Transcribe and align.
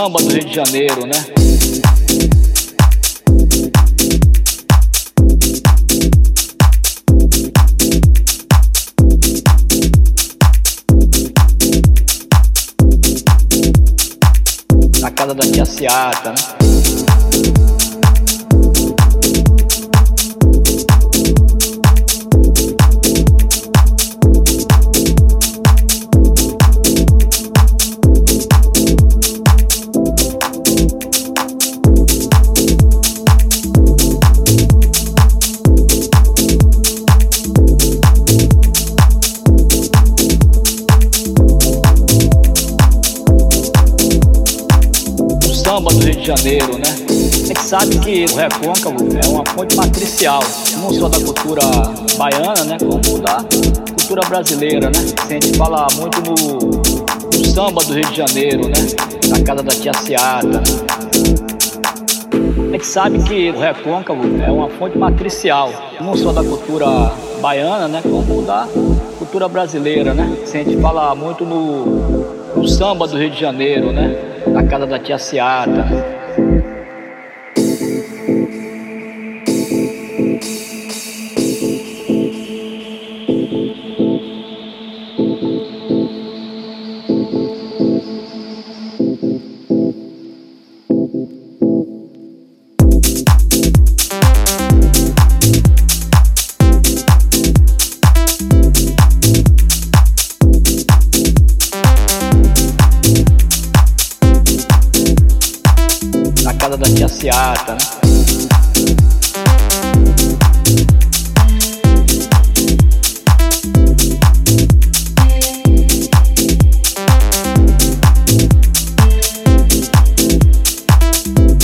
samba 0.00 0.18
do 0.22 0.30
Rio 0.30 0.44
de 0.46 0.54
Janeiro, 0.54 1.04
né? 1.04 1.12
Na 15.02 15.10
casa 15.10 15.34
da 15.34 15.42
tia 15.42 15.66
Seata, 15.66 16.30
né? 16.30 16.99
Janeiro, 46.36 46.78
né? 46.78 46.84
A 47.42 47.46
gente 47.46 47.62
sabe 47.62 47.98
que 47.98 48.24
o 48.32 48.36
recôncavo 48.36 48.96
é 49.20 49.28
uma 49.28 49.44
fonte 49.46 49.76
matricial, 49.76 50.40
não 50.76 50.92
só 50.92 51.08
da 51.08 51.18
cultura 51.18 51.62
baiana, 52.16 52.64
né? 52.64 52.76
Como 52.78 53.18
da 53.18 53.38
cultura 53.88 54.22
brasileira, 54.28 54.90
né? 54.90 55.00
A 55.28 55.32
gente 55.32 55.56
fala 55.56 55.88
muito 55.96 56.20
no, 56.20 56.36
no 57.36 57.46
samba 57.46 57.82
do 57.82 57.94
Rio 57.94 58.08
de 58.10 58.16
Janeiro, 58.16 58.68
né? 58.68 58.74
Na 59.28 59.42
casa 59.42 59.62
da 59.64 59.72
tia 59.72 59.92
Seata. 59.92 60.62
A 62.32 62.72
gente 62.72 62.86
sabe 62.86 63.18
que 63.24 63.50
o 63.50 63.58
recôncavo 63.58 64.22
é 64.40 64.52
uma 64.52 64.70
fonte 64.70 64.96
matricial, 64.96 65.72
não 66.00 66.16
só 66.16 66.32
da 66.32 66.44
cultura 66.44 67.10
baiana, 67.40 67.88
né? 67.88 68.00
Como 68.04 68.42
da 68.42 68.68
cultura 69.18 69.48
brasileira, 69.48 70.14
né? 70.14 70.32
A 70.44 70.46
gente 70.46 70.80
fala 70.80 71.12
muito 71.12 71.44
no, 71.44 71.86
no 72.54 72.68
samba 72.68 73.08
do 73.08 73.18
Rio 73.18 73.30
de 73.30 73.40
Janeiro, 73.40 73.90
né? 73.90 74.16
Na 74.46 74.62
casa 74.62 74.86
da 74.86 74.96
tia 74.96 75.18
Seata. 75.18 76.19
Na 106.70 106.76
casa 106.76 106.88
da 106.88 106.94
tia 106.94 107.08
Seata, 107.08 107.72
né? 107.72 107.78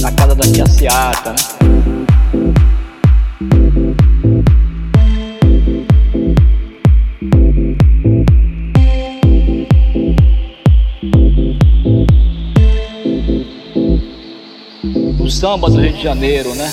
Na 0.00 0.12
casa 0.12 0.34
da 0.34 0.42
tia 0.50 0.66
Seata, 0.66 1.32
né? 1.32 1.53
Samba 15.54 15.70
do 15.70 15.80
Rio 15.80 15.92
de 15.92 16.02
Janeiro, 16.02 16.52
né? 16.56 16.72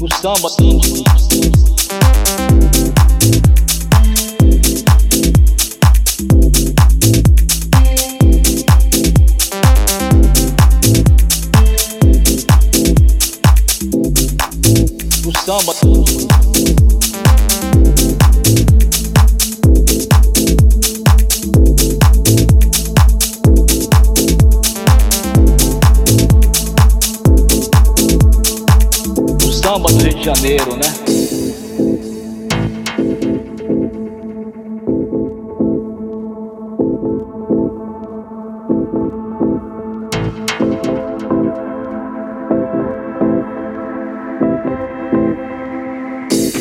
O 0.00 0.08
samba. 0.20 0.73
Samba 29.64 29.88
do 29.90 30.04
Rio 30.04 30.14
de 30.14 30.22
Janeiro, 30.22 30.76
né? 30.76 30.82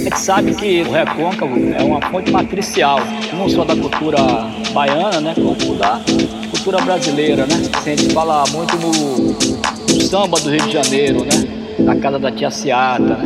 A 0.00 0.10
gente 0.10 0.18
sabe 0.18 0.54
que 0.56 0.82
o 0.82 0.90
recôncavo 0.90 1.54
é 1.72 1.82
uma 1.84 2.00
fonte 2.10 2.32
matricial, 2.32 2.98
não 3.32 3.48
só 3.48 3.64
da 3.64 3.76
cultura 3.76 4.18
baiana, 4.72 5.20
né, 5.20 5.34
como 5.36 5.76
da 5.76 6.00
cultura 6.50 6.80
brasileira, 6.80 7.46
né? 7.46 7.62
A 7.72 7.80
gente 7.80 8.12
fala 8.12 8.42
muito 8.50 8.76
no, 8.76 10.00
samba 10.00 10.40
do 10.40 10.50
Rio 10.50 10.66
de 10.66 10.72
Janeiro, 10.72 11.20
né? 11.20 11.57
Na 11.88 11.96
casa 11.96 12.18
da 12.18 12.30
tia 12.30 12.50
Seata, 12.50 13.16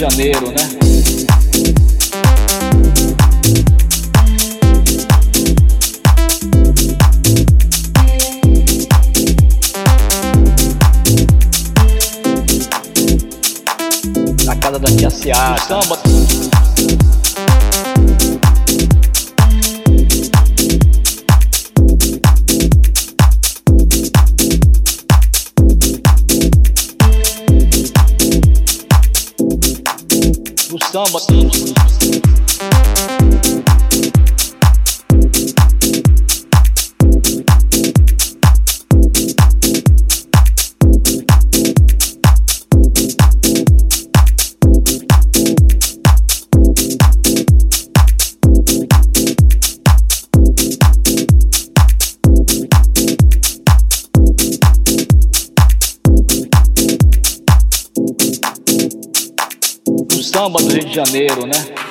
de 0.00 0.08
Janeiro, 0.08 0.48
né? 0.48 0.56
Na 14.44 14.56
casa 14.56 14.78
da 14.78 14.90
tia 14.96 15.10
Seata. 15.10 15.78
O 15.78 15.82
samba. 15.82 16.39
O 30.92 31.18
samba. 31.20 31.79
Samba 60.30 60.60
do 60.60 60.72
Rio 60.72 60.84
de 60.84 60.94
Janeiro, 60.94 61.44
né? 61.44 61.89